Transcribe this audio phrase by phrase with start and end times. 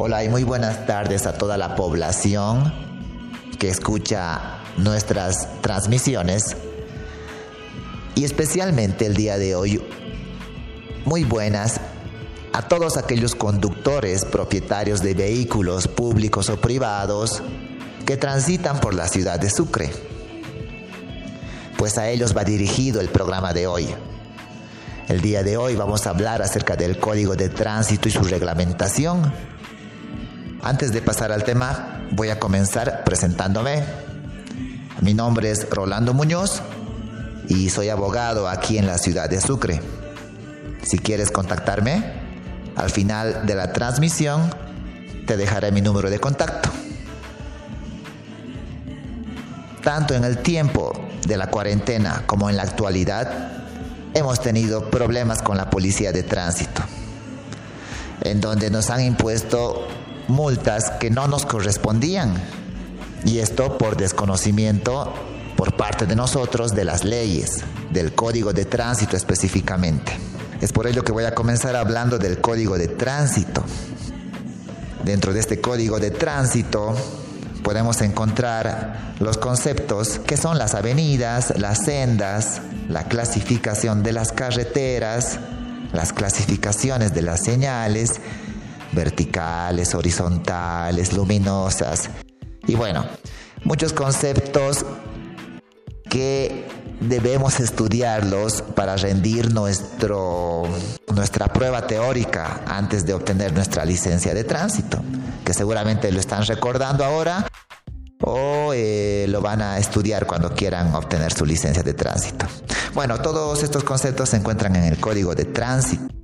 [0.00, 2.72] Hola y muy buenas tardes a toda la población
[3.58, 6.56] que escucha nuestras transmisiones
[8.14, 9.82] y especialmente el día de hoy
[11.04, 11.80] muy buenas
[12.52, 17.42] a todos aquellos conductores propietarios de vehículos públicos o privados
[18.06, 19.90] que transitan por la ciudad de Sucre.
[21.76, 23.88] Pues a ellos va dirigido el programa de hoy.
[25.08, 29.32] El día de hoy vamos a hablar acerca del código de tránsito y su reglamentación
[30.62, 33.84] antes de pasar al tema, voy a comenzar presentándome.
[35.00, 36.62] Mi nombre es Rolando Muñoz
[37.48, 39.80] y soy abogado aquí en la ciudad de Sucre.
[40.82, 42.02] Si quieres contactarme,
[42.76, 44.50] al final de la transmisión
[45.26, 46.70] te dejaré mi número de contacto.
[49.82, 50.92] Tanto en el tiempo
[51.26, 53.52] de la cuarentena como en la actualidad,
[54.14, 56.82] hemos tenido problemas con la policía de tránsito,
[58.22, 59.86] en donde nos han impuesto
[60.28, 62.34] multas que no nos correspondían.
[63.24, 65.12] Y esto por desconocimiento
[65.56, 70.12] por parte de nosotros de las leyes, del código de tránsito específicamente.
[70.60, 73.64] Es por ello que voy a comenzar hablando del código de tránsito.
[75.04, 76.94] Dentro de este código de tránsito
[77.64, 85.38] podemos encontrar los conceptos que son las avenidas, las sendas, la clasificación de las carreteras,
[85.92, 88.20] las clasificaciones de las señales
[88.92, 92.10] verticales, horizontales, luminosas.
[92.66, 93.04] Y bueno,
[93.64, 94.84] muchos conceptos
[96.08, 96.66] que
[97.00, 100.64] debemos estudiarlos para rendir nuestro,
[101.14, 104.98] nuestra prueba teórica antes de obtener nuestra licencia de tránsito,
[105.44, 107.46] que seguramente lo están recordando ahora
[108.20, 112.46] o eh, lo van a estudiar cuando quieran obtener su licencia de tránsito.
[112.94, 116.17] Bueno, todos estos conceptos se encuentran en el código de tránsito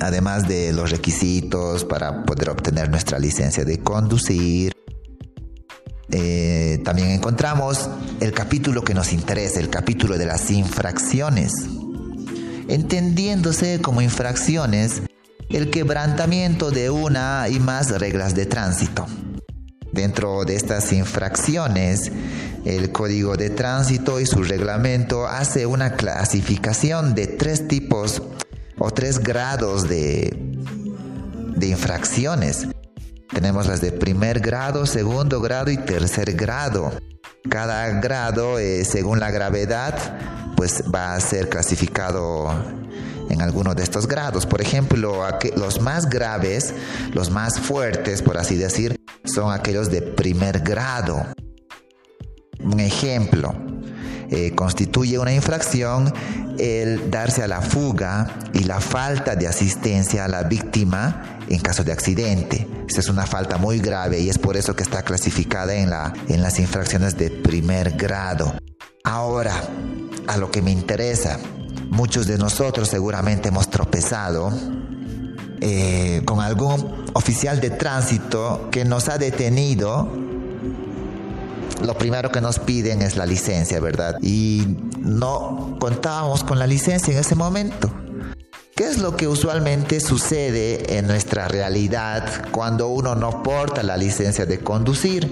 [0.00, 4.72] además de los requisitos para poder obtener nuestra licencia de conducir.
[6.10, 7.88] Eh, también encontramos
[8.20, 11.52] el capítulo que nos interesa, el capítulo de las infracciones,
[12.68, 15.02] entendiéndose como infracciones
[15.50, 19.06] el quebrantamiento de una y más reglas de tránsito.
[19.92, 22.12] Dentro de estas infracciones,
[22.64, 28.22] el Código de Tránsito y su reglamento hace una clasificación de tres tipos
[28.78, 30.30] o tres grados de,
[31.56, 32.68] de infracciones.
[33.32, 36.92] Tenemos las de primer grado, segundo grado y tercer grado.
[37.48, 39.94] Cada grado, eh, según la gravedad,
[40.56, 42.50] pues va a ser clasificado
[43.30, 44.46] en alguno de estos grados.
[44.46, 45.22] Por ejemplo,
[45.56, 46.74] los más graves,
[47.12, 51.26] los más fuertes, por así decir, son aquellos de primer grado.
[52.60, 53.54] Un ejemplo,
[54.30, 56.12] eh, constituye una infracción
[56.58, 61.84] el darse a la fuga y la falta de asistencia a la víctima en caso
[61.84, 62.66] de accidente.
[62.86, 66.12] Esta es una falta muy grave y es por eso que está clasificada en, la,
[66.28, 68.54] en las infracciones de primer grado.
[69.04, 69.54] Ahora,
[70.26, 71.38] a lo que me interesa,
[71.90, 74.52] muchos de nosotros seguramente hemos tropezado
[75.60, 80.08] eh, con algún oficial de tránsito que nos ha detenido
[81.82, 84.16] lo primero que nos piden es la licencia, ¿verdad?
[84.22, 87.90] Y no contábamos con la licencia en ese momento.
[88.74, 94.46] ¿Qué es lo que usualmente sucede en nuestra realidad cuando uno no porta la licencia
[94.46, 95.28] de conducir?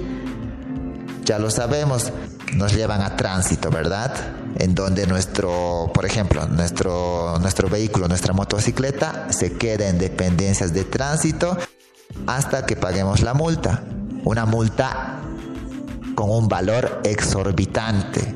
[1.25, 2.13] Ya lo sabemos,
[2.55, 4.13] nos llevan a tránsito, ¿verdad?
[4.59, 10.85] En donde nuestro, por ejemplo, nuestro, nuestro vehículo, nuestra motocicleta se queda en dependencias de
[10.85, 11.57] tránsito
[12.27, 13.85] hasta que paguemos la multa.
[14.25, 15.16] Una multa
[16.17, 18.35] con un valor exorbitante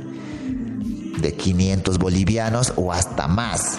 [1.21, 3.79] de 500 bolivianos o hasta más,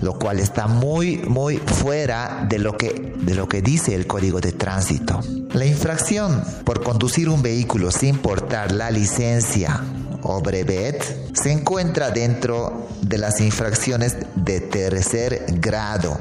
[0.00, 4.40] lo cual está muy muy fuera de lo que de lo que dice el Código
[4.40, 5.20] de Tránsito.
[5.52, 9.80] La infracción por conducir un vehículo sin portar la licencia
[10.22, 16.18] o brevet se encuentra dentro de las infracciones de tercer grado.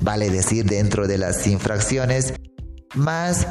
[0.00, 2.32] Vale decir dentro de las infracciones
[2.94, 3.46] más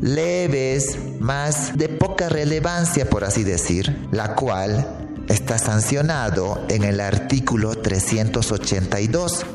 [0.00, 7.76] leves, más de poca relevancia, por así decir, la cual está sancionado en el artículo
[7.76, 9.46] 382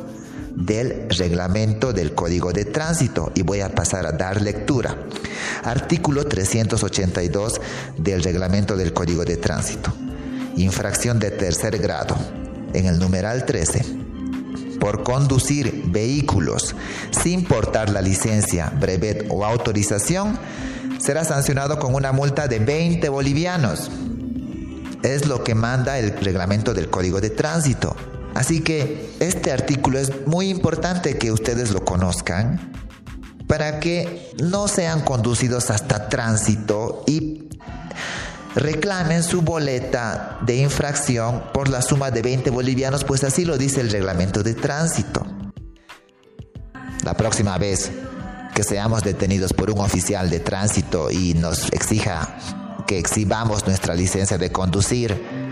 [0.55, 4.95] del reglamento del Código de Tránsito y voy a pasar a dar lectura.
[5.63, 7.59] Artículo 382
[7.97, 9.93] del reglamento del Código de Tránsito.
[10.55, 12.15] Infracción de tercer grado.
[12.73, 14.04] En el numeral 13
[14.85, 16.75] por conducir vehículos
[17.09, 20.37] sin portar la licencia, brevet o autorización,
[20.99, 23.89] será sancionado con una multa de 20 bolivianos.
[25.01, 27.95] Es lo que manda el reglamento del Código de Tránsito.
[28.35, 32.71] Así que este artículo es muy importante que ustedes lo conozcan
[33.47, 37.44] para que no sean conducidos hasta tránsito y
[38.55, 43.81] reclamen su boleta de infracción por la suma de 20 bolivianos, pues así lo dice
[43.81, 45.25] el reglamento de tránsito.
[47.03, 47.91] La próxima vez
[48.53, 52.37] que seamos detenidos por un oficial de tránsito y nos exija
[52.87, 55.45] que exhibamos nuestra licencia de conducir,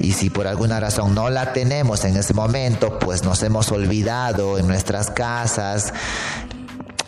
[0.00, 4.58] y si por alguna razón no la tenemos en ese momento, pues nos hemos olvidado
[4.58, 5.92] en nuestras casas,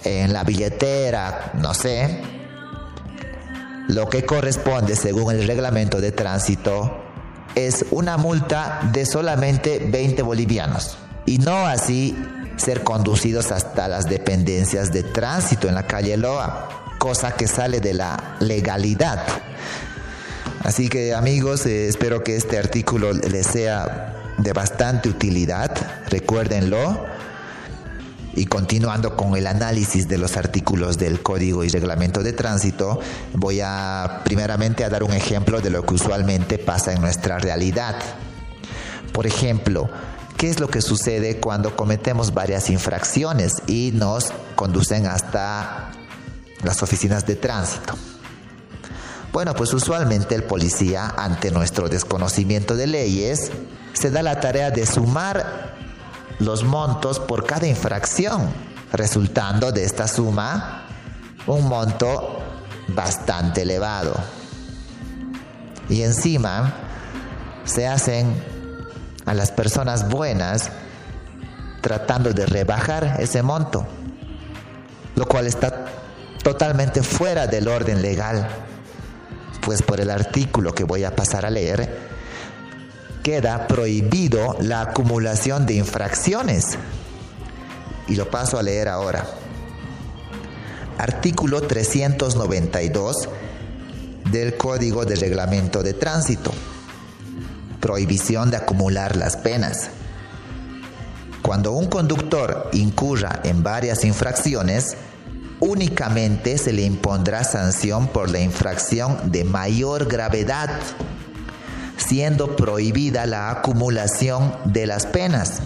[0.04, 2.22] en la billetera, no sé,
[3.88, 7.02] lo que corresponde según el reglamento de tránsito
[7.54, 12.16] es una multa de solamente 20 bolivianos y no así
[12.56, 16.68] ser conducidos hasta las dependencias de tránsito en la calle Loa,
[16.98, 19.22] cosa que sale de la legalidad.
[20.62, 25.70] Así que amigos, eh, espero que este artículo les sea de bastante utilidad,
[26.08, 27.06] recuérdenlo.
[28.36, 33.00] Y continuando con el análisis de los artículos del Código y Reglamento de Tránsito,
[33.32, 37.96] voy a primeramente a dar un ejemplo de lo que usualmente pasa en nuestra realidad.
[39.12, 39.88] Por ejemplo,
[40.36, 45.92] ¿qué es lo que sucede cuando cometemos varias infracciones y nos conducen hasta
[46.62, 47.94] las oficinas de tránsito?
[49.32, 53.50] Bueno, pues usualmente el policía, ante nuestro desconocimiento de leyes,
[53.94, 55.85] se da la tarea de sumar
[56.38, 58.50] los montos por cada infracción,
[58.92, 60.86] resultando de esta suma
[61.46, 62.40] un monto
[62.88, 64.14] bastante elevado.
[65.88, 66.74] Y encima
[67.64, 68.34] se hacen
[69.24, 70.70] a las personas buenas
[71.80, 73.86] tratando de rebajar ese monto,
[75.14, 75.86] lo cual está
[76.42, 78.48] totalmente fuera del orden legal,
[79.62, 82.15] pues por el artículo que voy a pasar a leer,
[83.26, 86.78] queda prohibido la acumulación de infracciones.
[88.06, 89.26] Y lo paso a leer ahora.
[90.96, 93.28] Artículo 392
[94.30, 96.52] del Código de Reglamento de Tránsito.
[97.80, 99.90] Prohibición de acumular las penas.
[101.42, 104.96] Cuando un conductor incurra en varias infracciones,
[105.58, 110.70] únicamente se le impondrá sanción por la infracción de mayor gravedad
[112.06, 115.60] siendo prohibida la acumulación de las penas.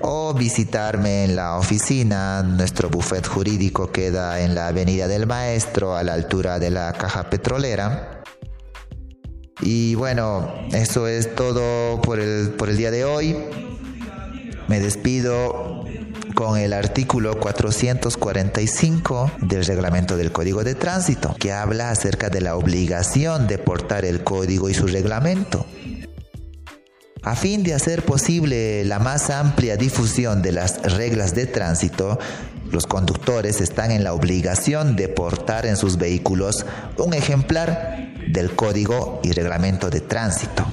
[0.00, 2.42] o visitarme en la oficina.
[2.42, 7.30] Nuestro buffet jurídico queda en la Avenida del Maestro a la altura de la caja
[7.30, 8.22] petrolera.
[9.60, 13.36] Y bueno, eso es todo por el, por el día de hoy.
[14.68, 15.84] Me despido
[16.36, 22.56] con el artículo 445 del reglamento del Código de Tránsito, que habla acerca de la
[22.56, 25.64] obligación de portar el código y su reglamento.
[27.22, 32.18] A fin de hacer posible la más amplia difusión de las reglas de tránsito,
[32.70, 36.66] los conductores están en la obligación de portar en sus vehículos
[36.98, 40.66] un ejemplar del código y reglamento de tránsito.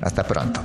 [0.00, 0.62] Hasta pronto.